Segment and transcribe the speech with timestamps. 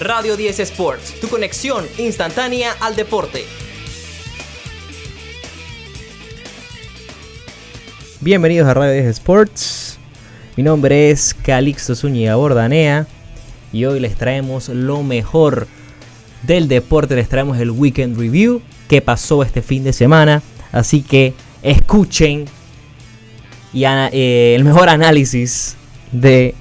[0.00, 3.44] Radio 10 Sports, tu conexión instantánea al deporte.
[8.22, 9.98] Bienvenidos a Radio 10 Sports.
[10.56, 13.06] Mi nombre es Calixto Zúñiga Bordanea
[13.74, 15.68] y hoy les traemos lo mejor
[16.44, 17.14] del deporte.
[17.14, 20.40] Les traemos el Weekend Review que pasó este fin de semana.
[20.72, 22.46] Así que escuchen
[23.74, 25.76] y eh, el mejor análisis
[26.10, 26.54] de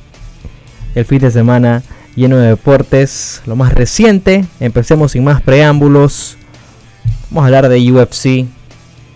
[0.94, 1.84] el fin de semana
[2.20, 3.42] lleno de deportes.
[3.46, 4.46] Lo más reciente.
[4.60, 6.38] Empecemos sin más preámbulos.
[7.30, 8.46] Vamos a hablar de UFC.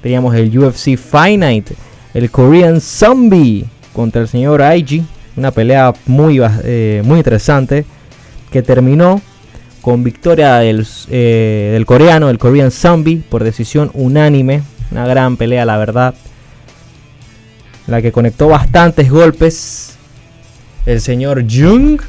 [0.01, 0.97] Teníamos el UFC
[1.37, 1.71] Night.
[2.13, 5.03] El Korean Zombie contra el señor Aiji.
[5.35, 7.85] Una pelea muy, eh, muy interesante.
[8.49, 9.21] Que terminó
[9.81, 14.61] con victoria del, eh, del coreano, el Korean Zombie, por decisión unánime.
[14.91, 16.15] Una gran pelea, la verdad.
[17.87, 19.97] La que conectó bastantes golpes.
[20.85, 21.99] El señor Jung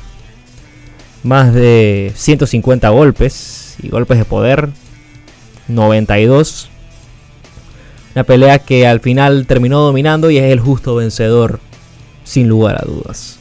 [1.25, 4.69] más de 150 golpes y golpes de poder,
[5.69, 6.69] 92.
[8.15, 11.59] Una pelea que al final terminó dominando y es el justo vencedor,
[12.23, 13.39] sin lugar a dudas.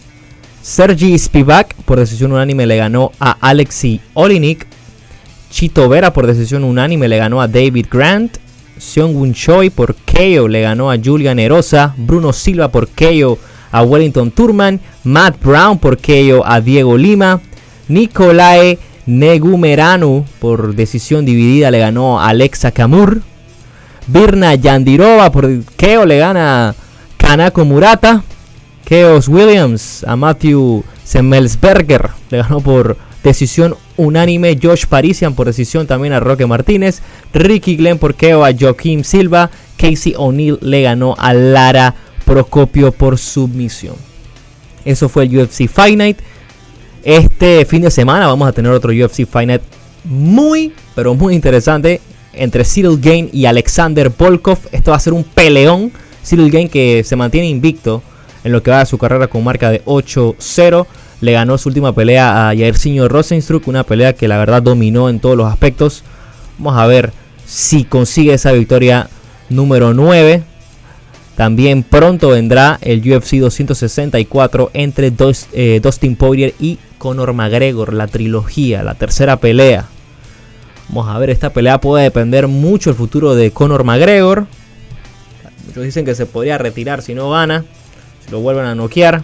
[0.63, 4.65] Sergi Spivak por decisión unánime le ganó a Alexei Olinik.
[5.51, 8.37] Chito Vera por decisión unánime le ganó a David Grant.
[8.77, 11.93] Seung Wun Choi por KO le ganó a Julian Erosa.
[11.97, 13.37] Bruno Silva por KO
[13.71, 14.79] a Wellington Turman.
[15.03, 17.41] Matt Brown por KO a Diego Lima.
[17.87, 23.21] Nicolae Negumeranu por decisión dividida le ganó a Alexa Kamur.
[24.07, 26.75] Birna Yandirova por KO le gana
[27.17, 28.23] Kanako Murata.
[28.85, 34.57] Keos Williams a Matthew Semmelsberger le ganó por decisión unánime.
[34.61, 37.01] Josh Parisian por decisión también a Roque Martínez.
[37.33, 39.49] Ricky Glenn por KO a Joaquim Silva.
[39.77, 43.95] Casey O'Neill le ganó a Lara Procopio por submisión.
[44.85, 46.19] Eso fue el UFC Fight Night.
[47.03, 49.61] Este fin de semana vamos a tener otro UFC Fight Night
[50.05, 51.99] muy, pero muy interesante
[52.31, 54.57] entre Cyril Gain y Alexander Volkov.
[54.71, 55.91] Esto va a ser un peleón.
[56.25, 58.01] Cyril Gain que se mantiene invicto
[58.45, 60.85] en lo que va a su carrera con marca de 8-0.
[61.19, 65.19] Le ganó su última pelea a Jairzinho Rosenstruck, una pelea que la verdad dominó en
[65.19, 66.03] todos los aspectos.
[66.57, 67.11] Vamos a ver
[67.45, 69.09] si consigue esa victoria
[69.49, 70.43] número 9.
[71.35, 75.11] También pronto vendrá el UFC 264 entre
[75.53, 79.87] eh, Dustin Poirier y Conor McGregor, la trilogía, la tercera pelea.
[80.89, 84.45] Vamos a ver, esta pelea puede depender mucho el futuro de Conor McGregor.
[85.65, 87.65] Muchos dicen que se podría retirar si no gana,
[88.23, 89.23] si lo vuelven a noquear.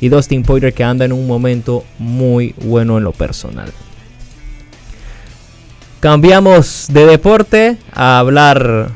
[0.00, 3.72] Y Dustin Poirier que anda en un momento muy bueno en lo personal.
[6.00, 8.90] Cambiamos de deporte a hablar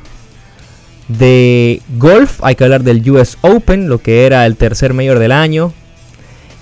[1.19, 5.33] de golf, hay que hablar del US Open, lo que era el tercer mayor del
[5.33, 5.73] año.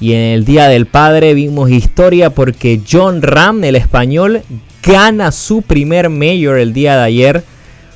[0.00, 4.43] Y en el Día del Padre vimos historia porque John Ram, el español,
[4.83, 7.44] gana su primer mayor el día de ayer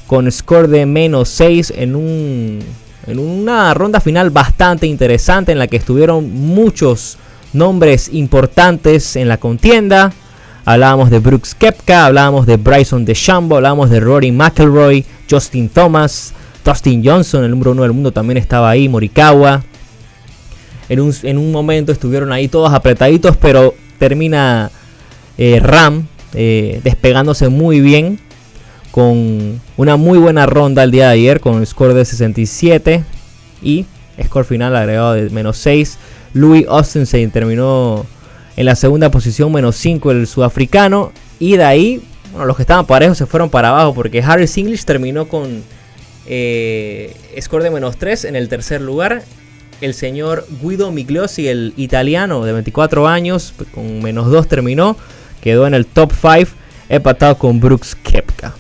[0.07, 2.59] con score de menos 6 en, un,
[3.07, 7.17] en una ronda final bastante interesante en la que estuvieron muchos
[7.55, 10.13] nombres importantes en la contienda.
[10.67, 16.34] Hablábamos de Brooks Kepka, hablábamos de Bryson DeChambeau, hablábamos de Rory McIlroy, Justin Thomas,
[16.65, 19.63] Dustin Johnson, el número uno del mundo, también estaba ahí, Morikawa.
[20.89, 24.71] En un, momento estuvieron ahí todos apretaditos, pero termina
[25.39, 28.19] eh, Ram eh, despegándose muy bien
[28.91, 33.03] con una muy buena ronda el día de ayer con el score de 67
[33.61, 33.87] y
[34.23, 35.99] score final agregado de menos 6.
[36.35, 38.07] Louis Austin terminó
[38.57, 41.13] en la segunda posición, menos 5 el sudafricano.
[41.41, 44.85] Y de ahí, bueno, los que estaban parejos se fueron para abajo porque Harris English
[44.85, 45.63] terminó con
[46.27, 49.23] eh, score de menos 3 en el tercer lugar.
[49.81, 54.97] El señor Guido Migliosi, el italiano de 24 años, con menos 2 terminó.
[55.41, 56.51] Quedó en el top 5,
[56.89, 58.55] empatado con Brooks Kepka.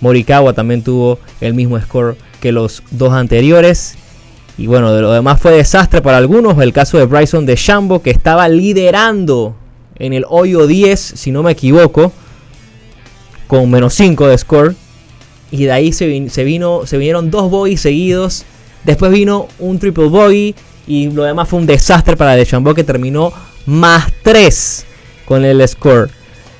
[0.00, 3.96] Morikawa también tuvo el mismo score que los dos anteriores.
[4.58, 6.58] Y bueno, de lo demás fue desastre para algunos.
[6.60, 9.54] El caso de Bryson de Shambo, que estaba liderando
[9.98, 12.12] en el hoyo 10, si no me equivoco,
[13.46, 14.74] con menos 5 de score.
[15.56, 16.06] Y de ahí se,
[16.44, 18.44] vino, se vinieron dos bogies seguidos.
[18.84, 20.54] Después vino un triple bogey.
[20.86, 23.32] Y lo demás fue un desastre para DeChambeau que terminó
[23.64, 24.84] más 3
[25.24, 26.10] con el score.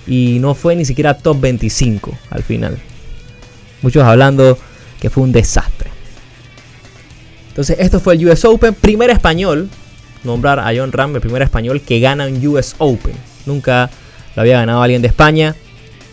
[0.06, 2.78] Y no fue ni siquiera top 25 al final.
[3.82, 4.58] Muchos hablando
[4.98, 5.90] que fue un desastre.
[7.48, 8.74] Entonces, esto fue el US Open.
[8.74, 9.68] Primer español.
[10.24, 13.14] Nombrar a John Ram, el primer español que gana un US Open.
[13.44, 13.90] Nunca
[14.34, 15.54] lo había ganado alguien de España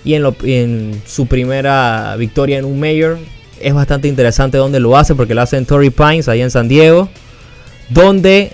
[0.06, 3.20] y en, su primera victoria en un Mayor.
[3.60, 6.68] Es bastante interesante donde lo hace porque lo hace en Torrey Pines, ahí en San
[6.68, 7.10] Diego,
[7.90, 8.52] donde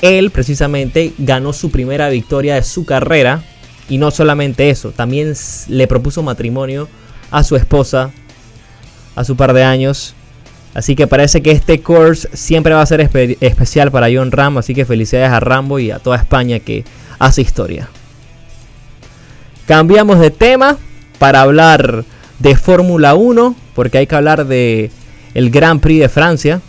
[0.00, 3.42] él precisamente ganó su primera victoria de su carrera
[3.90, 5.34] Y no solamente eso, también
[5.68, 6.88] le propuso matrimonio
[7.30, 8.12] a su esposa
[9.16, 10.14] a su par de años.
[10.72, 13.00] Así que parece que este course siempre va a ser
[13.40, 14.58] especial para John Ram.
[14.58, 16.84] Así que felicidades a Rambo y a toda España que
[17.18, 17.88] hace historia.
[19.66, 20.78] Cambiamos de tema
[21.18, 22.04] para hablar
[22.38, 23.54] de Fórmula 1.
[23.74, 24.90] Porque hay que hablar de
[25.34, 26.60] el Grand Prix de Francia.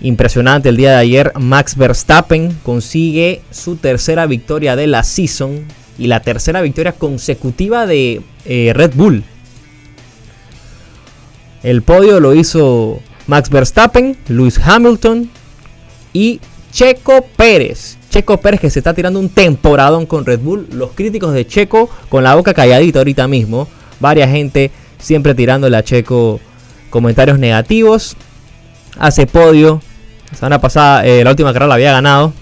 [0.00, 1.32] Impresionante el día de ayer.
[1.38, 5.64] Max Verstappen consigue su tercera victoria de la season.
[5.98, 9.24] Y la tercera victoria consecutiva de eh, Red Bull.
[11.62, 15.30] El podio lo hizo Max Verstappen, Lewis Hamilton
[16.12, 16.40] y
[16.72, 17.98] Checo Pérez.
[18.10, 20.66] Checo Pérez que se está tirando un temporadón con Red Bull.
[20.72, 23.68] Los críticos de Checo con la boca calladita ahorita mismo.
[24.00, 26.40] Varia gente siempre tirándole a Checo
[26.90, 28.16] comentarios negativos.
[28.98, 29.80] Hace podio.
[30.30, 32.32] La semana pasada, eh, la última carrera la había ganado.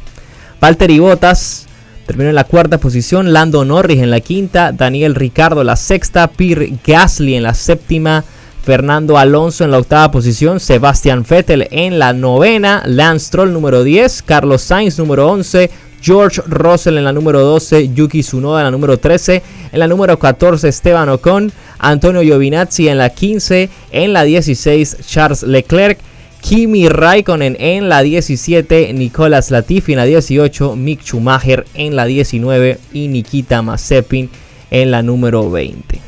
[0.60, 1.66] Valtteri Bottas
[2.06, 3.34] terminó en la cuarta posición.
[3.34, 4.72] Lando Norris en la quinta.
[4.72, 6.28] Daniel Ricardo la sexta.
[6.28, 8.24] Pierre Gasly en la séptima.
[8.68, 14.20] Fernando Alonso en la octava posición, Sebastian Vettel en la novena, Lance Stroll número 10,
[14.20, 15.70] Carlos Sainz número 11,
[16.02, 19.42] George Russell en la número 12, Yuki Tsunoda en la número 13,
[19.72, 25.44] en la número 14 Esteban Ocon, Antonio Giovinazzi en la 15, en la 16 Charles
[25.44, 25.98] Leclerc,
[26.42, 32.78] Kimi Raikkonen en la 17, Nicolas Latifi en la 18, Mick Schumacher en la 19
[32.92, 34.28] y Nikita Mazepin
[34.70, 36.07] en la número 20.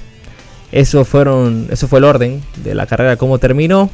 [0.72, 3.90] Eso, fueron, eso fue el orden de la carrera, cómo terminó.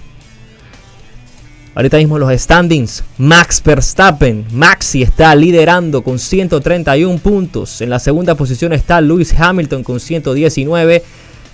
[1.76, 3.05] Ahorita mismo los standings.
[3.19, 4.46] Max Verstappen.
[4.50, 7.82] Maxi está liderando con 131 puntos.
[7.82, 11.02] En la segunda posición está Lewis Hamilton con 119.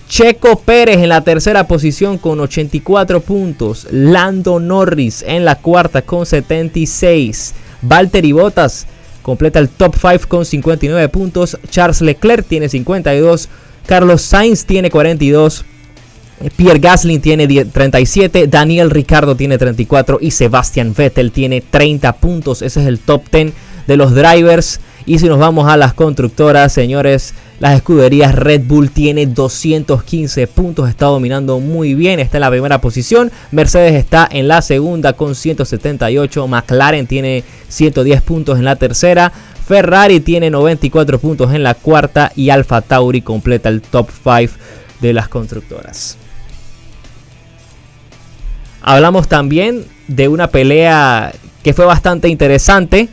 [0.07, 3.87] Checo Pérez en la tercera posición con 84 puntos.
[3.91, 7.53] Lando Norris en la cuarta con 76.
[7.81, 8.87] Valtteri Bottas
[9.23, 11.57] completa el top 5 con 59 puntos.
[11.69, 13.49] Charles Leclerc tiene 52.
[13.85, 15.65] Carlos Sainz tiene 42.
[16.55, 22.61] Pierre Gasly tiene 37, Daniel Ricardo tiene 34 y Sebastian Vettel tiene 30 puntos.
[22.61, 23.53] Ese es el top 10
[23.87, 24.79] de los drivers.
[25.05, 30.89] Y si nos vamos a las constructoras, señores, las escuderías Red Bull tiene 215 puntos,
[30.89, 33.31] está dominando muy bien, está en la primera posición.
[33.51, 39.33] Mercedes está en la segunda con 178, McLaren tiene 110 puntos en la tercera.
[39.65, 44.53] Ferrari tiene 94 puntos en la cuarta y Alfa Tauri completa el top 5
[44.99, 46.17] de las constructoras.
[48.81, 51.33] Hablamos también de una pelea
[51.63, 53.07] que fue bastante interesante,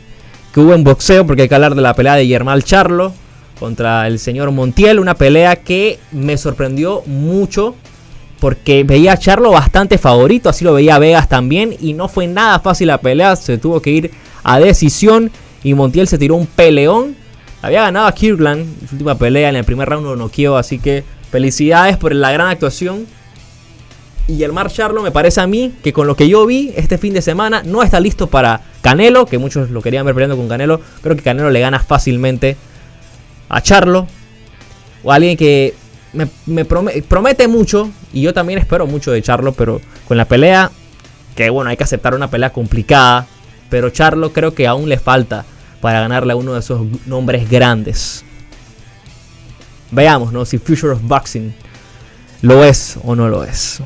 [0.53, 3.13] que hubo en boxeo, porque hay que hablar de la pelea de Germán Charlo
[3.57, 7.75] contra el señor Montiel, una pelea que me sorprendió mucho
[8.41, 12.59] porque veía a Charlo bastante favorito, así lo veía Vegas también, y no fue nada
[12.59, 14.11] fácil la pelea, se tuvo que ir
[14.43, 15.31] a decisión
[15.63, 17.15] y Montiel se tiró un peleón.
[17.61, 20.79] Había ganado a Kirkland en su última pelea, en el primer round lo noqueó, así
[20.79, 23.05] que felicidades por la gran actuación.
[24.27, 26.97] Y el Mar Charlo me parece a mí que con lo que yo vi este
[26.97, 30.47] fin de semana no está listo para Canelo, que muchos lo querían ver peleando con
[30.47, 30.81] Canelo.
[31.01, 32.55] Creo que Canelo le gana fácilmente
[33.49, 34.07] a Charlo.
[35.03, 35.73] O alguien que
[36.13, 40.71] me, promete mucho, y yo también espero mucho de Charlo, pero con la pelea,
[41.35, 43.27] que bueno, hay que aceptar una pelea complicada,
[43.69, 45.45] pero Charlo creo que aún le falta
[45.81, 48.23] para ganarle a uno de esos nombres grandes.
[49.91, 50.45] Veamos, ¿no?
[50.45, 51.53] Si Future of Boxing
[52.41, 53.81] lo es o no lo es.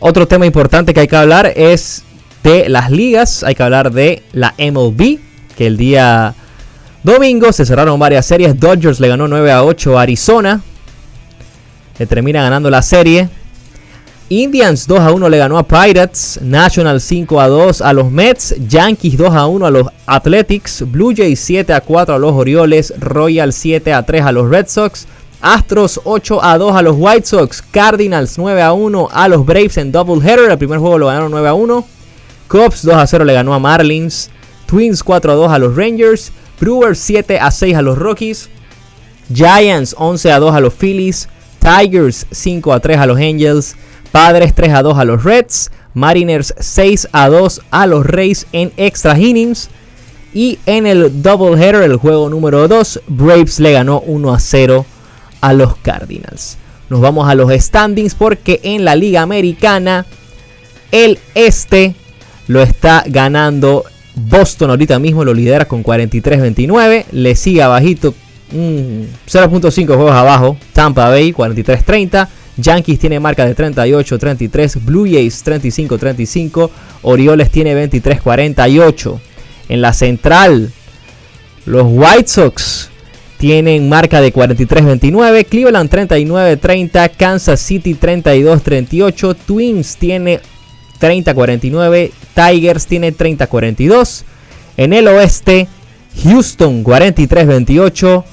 [0.00, 2.04] Otro tema importante que hay que hablar es
[2.42, 3.42] de las ligas.
[3.42, 5.18] Hay que hablar de la MLB,
[5.56, 6.34] que el día
[7.02, 8.58] domingo se cerraron varias series.
[8.60, 10.60] Dodgers le ganó 9 a 8 a Arizona.
[11.98, 13.28] Le termina ganando la serie.
[14.42, 18.56] Indians 2 a 1 le ganó a Pirates, National 5 a 2 a los Mets,
[18.66, 22.92] Yankees 2 a 1 a los Athletics, Blue Jays 7 a 4 a los Orioles,
[22.98, 25.06] Royal 7 a 3 a los Red Sox,
[25.40, 29.76] Astros 8 a 2 a los White Sox, Cardinals 9 a 1 a los Braves
[29.76, 31.86] en doubleheader, el primer juego lo ganaron 9 a 1,
[32.48, 34.30] Cubs 2 a 0 le ganó a Marlins,
[34.66, 38.50] Twins 4 a 2 a los Rangers, Brewers 7 a 6 a los Rockies,
[39.32, 41.28] Giants 11 a 2 a los Phillies,
[41.60, 43.76] Tigers 5 a 3 a los Angels,
[44.14, 45.72] Padres 3 a 2 a los Reds.
[45.92, 49.70] Mariners 6 a 2 a los Rays en extra innings.
[50.32, 54.86] Y en el doubleheader, el juego número 2, Braves le ganó 1 a 0
[55.40, 56.58] a los Cardinals.
[56.90, 60.06] Nos vamos a los standings porque en la Liga Americana
[60.92, 61.96] el este
[62.46, 63.82] lo está ganando
[64.14, 67.06] Boston ahorita mismo, lo lidera con 43-29.
[67.10, 68.14] Le sigue abajito
[68.52, 72.28] 0.5 juegos abajo Tampa Bay 43-30.
[72.56, 76.70] Yankees tiene marca de 38-33, Blue Jays 35-35,
[77.02, 79.20] Orioles tiene 23-48.
[79.68, 80.70] En la central,
[81.66, 82.90] Los White Sox
[83.38, 90.40] tienen marca de 43-29, Cleveland 39-30, Kansas City 32-38, Twins tiene
[91.00, 94.22] 30-49, Tigers tiene 30-42.
[94.76, 95.68] En el oeste,
[96.22, 98.24] Houston 43-28,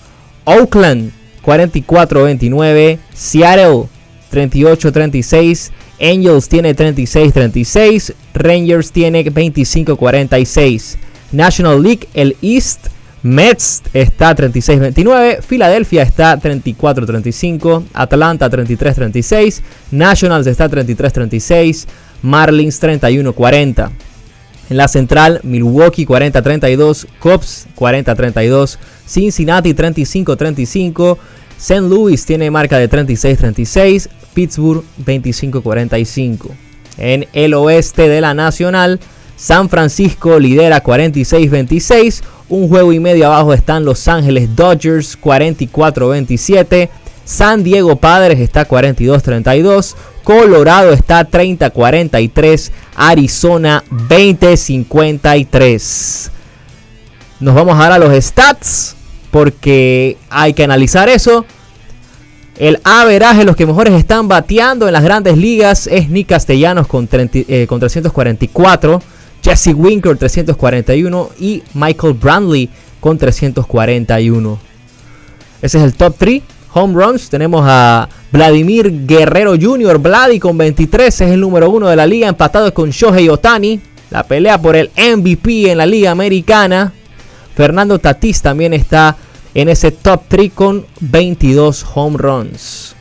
[0.45, 1.11] Oakland
[1.43, 3.90] 44-29, Seattle
[4.31, 10.97] 38-36, Angels tiene 36-36, Rangers tiene 25-46.
[11.31, 12.87] National League, el East,
[13.23, 19.61] Mets está 36-29, Filadelfia está 34-35, Atlanta 33-36,
[19.91, 21.87] Nationals está 33-36,
[22.23, 23.91] Marlins 31-40.
[24.71, 31.17] En la central, Milwaukee 40-32, Cubs 40-32, Cincinnati 35-35,
[31.61, 31.81] St.
[31.81, 36.47] Louis tiene marca de 36-36, Pittsburgh 25-45.
[36.97, 38.99] En el oeste de la Nacional,
[39.35, 42.23] San Francisco lidera 46-26.
[42.49, 46.89] Un juego y medio abajo están Los Ángeles Dodgers 44-27.
[47.25, 49.93] San Diego Padres está 42-32.
[50.23, 52.71] Colorado está 30-43.
[52.95, 56.31] Arizona 20-53.
[57.39, 58.95] Nos vamos ahora a los stats
[59.31, 61.45] porque hay que analizar eso.
[62.57, 67.07] El averaje, los que mejores están bateando en las grandes ligas es Nick Castellanos con,
[67.07, 68.99] 344, eh,
[69.41, 72.69] Jesse Winker 341 y Michael Brandley
[72.99, 74.59] con 341.
[75.61, 76.43] Ese es el top 3.
[76.73, 79.97] Home runs, tenemos a Vladimir Guerrero Jr.
[79.97, 83.81] Vladi con 23, es el número 1 de la liga, empatado con Shohei Otani.
[84.09, 86.93] La pelea por el MVP en la liga americana.
[87.55, 89.17] Fernando Tatis también está
[89.53, 92.95] en ese top 3 con 22 home runs.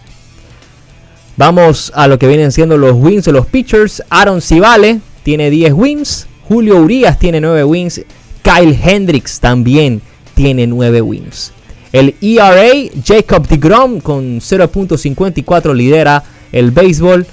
[1.36, 4.02] Vamos a lo que vienen siendo los wins de los pitchers.
[4.10, 6.26] Aaron Civale tiene 10 wins.
[6.48, 8.02] Julio Urias tiene 9 wins.
[8.42, 10.02] Kyle Hendricks también
[10.34, 11.52] tiene 9 wins.
[11.92, 12.70] El ERA,
[13.04, 17.26] Jacob DeGrom con 0.54 lidera el béisbol.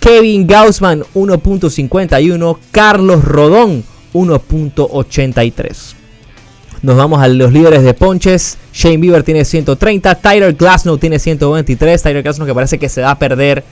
[0.00, 2.58] Kevin Gaussman 1.51.
[2.70, 3.84] Carlos Rodón
[4.14, 5.99] 1.83.
[6.82, 8.56] Nos vamos a los líderes de ponches.
[8.72, 10.14] Shane Bieber tiene 130.
[10.14, 12.02] Tyler Glasnow tiene 123.
[12.02, 13.62] Tyler Glasnow que parece que se va a perder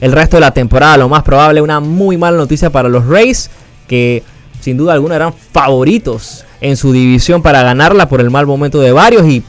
[0.00, 0.96] el resto de la temporada.
[0.96, 3.50] Lo más probable, una muy mala noticia para los Rays.
[3.86, 4.22] Que
[4.60, 8.92] sin duda alguna eran favoritos en su división para ganarla por el mal momento de
[8.92, 9.26] varios.
[9.26, 9.42] Y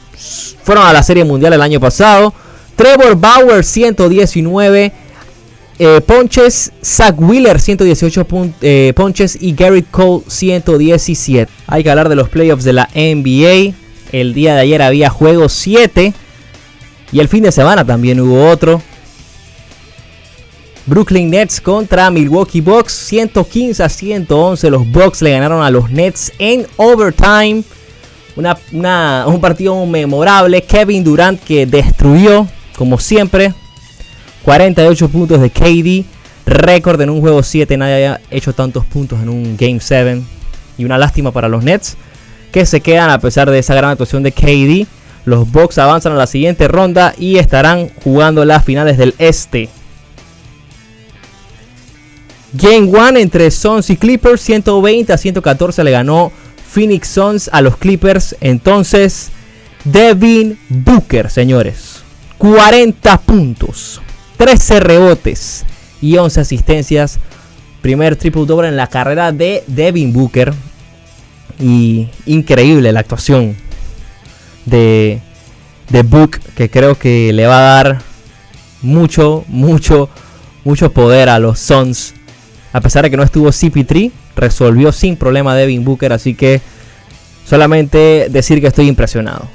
[0.62, 2.34] fueron a la Serie Mundial el año pasado.
[2.76, 4.92] Trevor Bauer 119.
[5.78, 8.26] Eh, ponches, Zach Wheeler 118
[8.62, 11.52] eh, ponches y Garrett Cole 117.
[11.66, 13.74] Hay que hablar de los playoffs de la NBA.
[14.12, 16.14] El día de ayer había juego 7
[17.12, 18.80] y el fin de semana también hubo otro.
[20.86, 24.70] Brooklyn Nets contra Milwaukee Bucks 115 a 111.
[24.70, 27.64] Los Bucks le ganaron a los Nets en overtime.
[28.36, 30.62] un partido memorable.
[30.62, 33.52] Kevin Durant que destruyó, como siempre,
[34.46, 36.06] 48 puntos de KD.
[36.46, 37.76] Récord en un juego 7.
[37.76, 40.22] Nadie había hecho tantos puntos en un Game 7.
[40.78, 41.96] Y una lástima para los Nets.
[42.52, 44.86] Que se quedan a pesar de esa gran actuación de KD.
[45.24, 49.68] Los Bucks avanzan a la siguiente ronda y estarán jugando las finales del este.
[52.52, 54.40] Game 1 entre Suns y Clippers.
[54.42, 56.30] 120 a 114 le ganó
[56.70, 58.36] Phoenix Suns a los Clippers.
[58.40, 59.30] Entonces,
[59.82, 62.04] Devin Booker, señores.
[62.38, 64.02] 40 puntos.
[64.36, 65.64] 13 rebotes
[66.00, 67.18] y 11 asistencias.
[67.82, 70.52] Primer triple doble en la carrera de Devin Booker.
[71.58, 73.56] Y increíble la actuación
[74.66, 75.20] de,
[75.88, 78.02] de Book, que creo que le va a dar
[78.82, 80.10] mucho, mucho,
[80.64, 82.14] mucho poder a los Suns.
[82.72, 86.12] A pesar de que no estuvo CP3, resolvió sin problema Devin Booker.
[86.12, 86.60] Así que
[87.46, 89.48] solamente decir que estoy impresionado.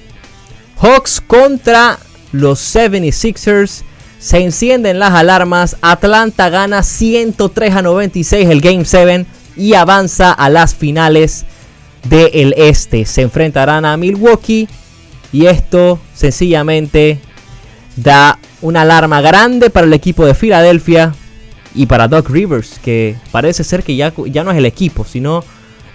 [0.78, 2.00] Hawks contra
[2.32, 3.84] los 76ers.
[4.22, 5.78] Se encienden las alarmas.
[5.82, 9.26] Atlanta gana 103 a 96 el Game 7
[9.58, 11.44] y avanza a las finales
[12.08, 13.06] del este.
[13.06, 14.70] Se enfrentarán a Milwaukee
[15.34, 17.20] y esto sencillamente
[17.96, 21.16] da una alarma grande para el equipo de Filadelfia
[21.74, 25.44] y para Doc Rivers, que parece ser que ya, ya no es el equipo, sino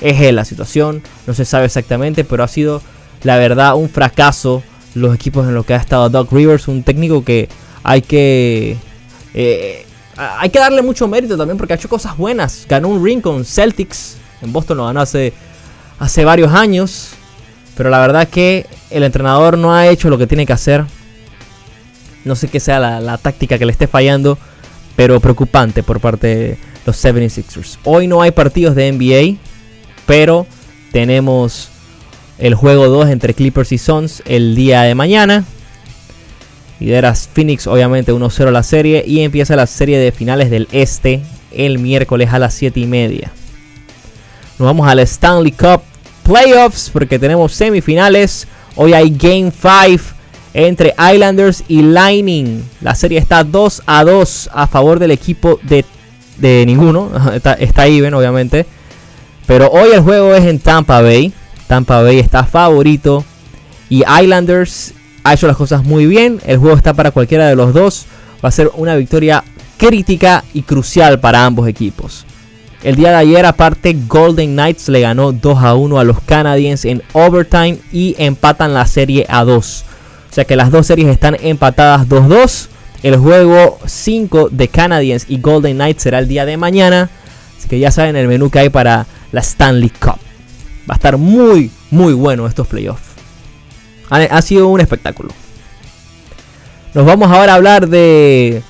[0.00, 1.00] es él la situación.
[1.28, 2.82] No se sabe exactamente, pero ha sido
[3.22, 4.64] la verdad un fracaso
[4.94, 7.48] los equipos en los que ha estado Doc Rivers, un técnico que
[7.86, 8.76] hay que...
[9.32, 12.66] Eh, hay que darle mucho mérito también porque ha hecho cosas buenas.
[12.68, 14.16] Ganó un ring con Celtics.
[14.42, 15.32] En Boston lo ganó hace,
[15.98, 17.10] hace varios años.
[17.76, 20.84] Pero la verdad que el entrenador no ha hecho lo que tiene que hacer.
[22.24, 24.36] No sé qué sea la, táctica que le esté fallando.
[24.96, 27.78] Pero preocupante por parte de los 76ers.
[27.84, 29.38] Hoy no hay partidos de NBA.
[30.06, 30.46] Pero
[30.90, 31.68] tenemos
[32.38, 35.44] el juego 2 entre Clippers y Suns el día de mañana.
[36.78, 41.78] Lideras Phoenix obviamente 1-0 la serie y empieza la serie de finales del este el
[41.78, 43.32] miércoles a las 7 y media.
[44.58, 45.82] Nos vamos al Stanley Cup
[46.22, 48.46] Playoffs porque tenemos semifinales.
[48.74, 50.14] Hoy hay Game 5
[50.52, 52.62] entre Islanders y Lightning.
[52.80, 55.84] La serie está 2 a 2 a favor del equipo de,
[56.38, 57.10] de ninguno.
[57.34, 58.66] Está, está even obviamente.
[59.46, 61.32] Pero hoy el juego es en Tampa Bay.
[61.68, 63.24] Tampa Bay está favorito.
[63.88, 64.94] Y Islanders
[65.26, 66.40] ha hecho las cosas muy bien.
[66.46, 68.06] El juego está para cualquiera de los dos.
[68.44, 69.42] Va a ser una victoria
[69.76, 72.24] crítica y crucial para ambos equipos.
[72.84, 76.84] El día de ayer, aparte, Golden Knights le ganó 2 a 1 a los Canadiens
[76.84, 79.84] en overtime y empatan la serie a 2.
[80.30, 82.68] O sea que las dos series están empatadas 2-2.
[83.02, 87.10] El juego 5 de Canadiens y Golden Knights será el día de mañana.
[87.58, 90.20] Así que ya saben el menú que hay para la Stanley Cup.
[90.88, 93.15] Va a estar muy, muy bueno estos playoffs.
[94.10, 95.30] Ha, sido un espectáculo.
[96.94, 98.62] Nos vamos ahora a hablar de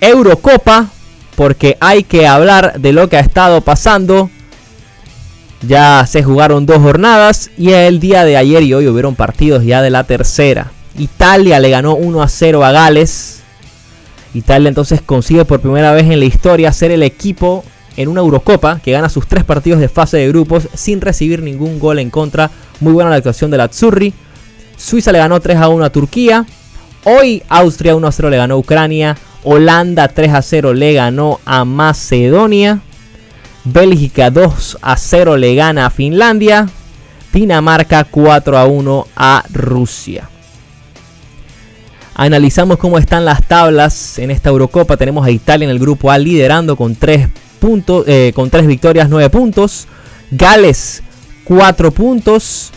[0.00, 0.88] Eurocopa.
[1.36, 4.30] Porque hay que hablar de lo que ha estado pasando.
[5.62, 7.50] Ya se jugaron dos jornadas.
[7.56, 10.72] Y el día de ayer y hoy hubieron partidos ya de la tercera.
[10.98, 13.40] Italia le ganó 1 a 0 a Gales.
[14.34, 17.64] Italia entonces consigue por primera vez en la historia ser el equipo
[17.96, 21.78] en una Eurocopa que gana sus tres partidos de fase de grupos sin recibir ningún
[21.78, 22.50] gol en contra.
[22.80, 24.12] Muy buena la actuación de la Azzurri.
[24.82, 26.44] Suiza le ganó 3 a 1 a Turquía.
[27.04, 29.16] Hoy Austria 1 a 0 le ganó a Ucrania.
[29.44, 32.80] Holanda 3 a 0 le ganó a Macedonia.
[33.64, 36.68] Bélgica 2 a 0 le gana a Finlandia.
[37.32, 40.28] Dinamarca 4 a 1 a Rusia.
[42.14, 44.96] Analizamos cómo están las tablas en esta Eurocopa.
[44.96, 47.28] Tenemos a Italia en el grupo A liderando con 3
[47.60, 49.86] puntos, eh, con 3 victorias, 9 puntos.
[50.32, 51.04] Gales
[51.44, 52.72] 4 puntos.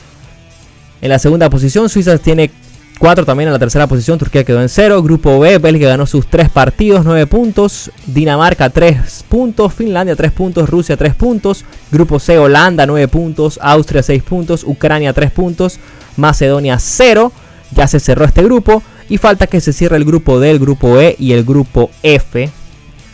[1.06, 2.50] En la segunda posición, Suiza tiene
[2.98, 5.04] 4 también en la tercera posición, Turquía quedó en 0.
[5.04, 7.92] Grupo B, Bélgica ganó sus 3 partidos, 9 puntos.
[8.08, 11.64] Dinamarca 3 puntos, Finlandia 3 puntos, Rusia 3 puntos.
[11.92, 15.80] Grupo C, Holanda 9 puntos, Austria 6 puntos, Ucrania 3 puntos,
[16.18, 17.32] Macedonia 0.
[17.76, 21.00] Ya se cerró este grupo y falta que se cierre el grupo D, el grupo
[21.00, 22.50] E y el grupo F.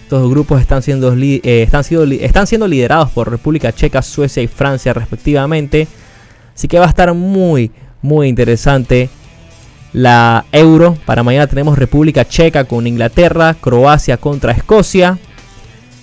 [0.04, 4.48] Estos grupos están siendo, eh, están, siendo, están siendo liderados por República Checa, Suecia y
[4.48, 5.90] Francia respectivamente.
[6.62, 9.10] Así que va a estar muy, muy interesante
[9.94, 10.98] la Euro.
[11.06, 15.18] Para mañana tenemos República Checa con Inglaterra, Croacia contra Escocia,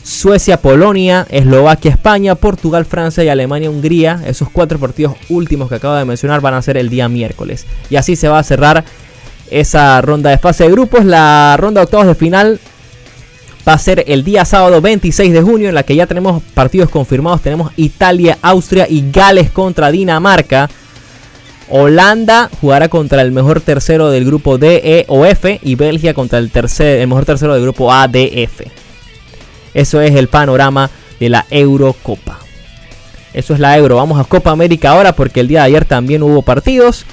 [0.03, 4.23] Suecia, Polonia, Eslovaquia, España, Portugal, Francia y Alemania, Hungría.
[4.27, 7.67] Esos cuatro partidos últimos que acabo de mencionar van a ser el día miércoles.
[7.91, 8.85] Y así se va a cerrar
[9.51, 11.05] esa ronda de fase de grupos.
[11.05, 12.61] La ronda de octavos de final
[13.69, 16.89] va a ser el día sábado 26 de junio en la que ya tenemos partidos
[16.89, 17.43] confirmados.
[17.43, 20.71] Tenemos Italia, Austria y Gales contra Dinamarca.
[21.71, 26.39] Holanda jugará contra el mejor tercero del grupo D, E o F y Bélgica contra
[26.39, 28.71] el, el mejor tercero del grupo A, D, F.
[29.75, 32.39] Eso es el panorama de la Eurocopa.
[33.35, 33.97] Eso es la Euro.
[33.97, 37.05] Vamos a Copa América ahora porque el día de ayer también hubo partidos.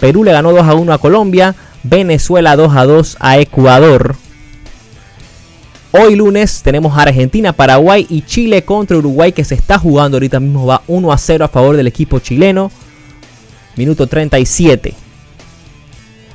[0.00, 1.54] Perú le ganó 2 a 1 a Colombia.
[1.82, 4.16] Venezuela 2 a 2 a Ecuador.
[5.92, 10.66] Hoy lunes tenemos Argentina, Paraguay y Chile contra Uruguay que se está jugando ahorita mismo.
[10.66, 12.70] Va 1 a 0 a favor del equipo chileno
[13.78, 14.92] minuto 37.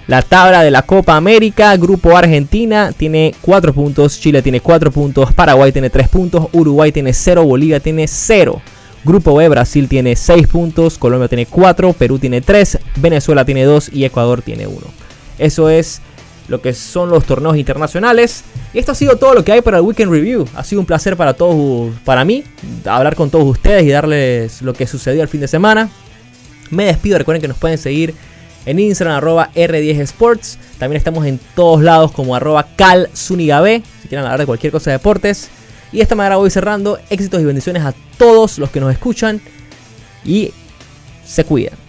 [0.08, 5.32] La tabla de la Copa América, Grupo Argentina tiene 4 puntos, Chile tiene 4 puntos,
[5.34, 8.62] Paraguay tiene 3 puntos, Uruguay tiene 0, Bolivia tiene 0.
[9.06, 13.92] Grupo B, Brasil tiene 6 puntos, Colombia tiene 4, Perú tiene 3, Venezuela tiene 2
[13.94, 14.78] y Ecuador tiene 1.
[15.38, 16.02] Eso es
[16.48, 18.44] lo que son los torneos internacionales.
[18.74, 20.48] Y esto ha sido todo lo que hay para el Weekend Review.
[20.56, 22.44] Ha sido un placer para todos, para mí,
[22.86, 25.90] hablar con todos ustedes y darles lo que sucedió el fin de semana.
[26.70, 28.14] Me despido, recuerden que nos pueden seguir
[28.66, 30.58] en Instagram arroba R10Sports.
[30.78, 34.98] También estamos en todos lados como arroba CalZunigaB, si quieren hablar de cualquier cosa de
[34.98, 35.50] deportes.
[35.92, 37.00] Y de esta manera voy cerrando.
[37.10, 39.42] Éxitos y bendiciones a todos los que nos escuchan.
[40.26, 40.52] Y
[41.26, 41.83] se cuidan.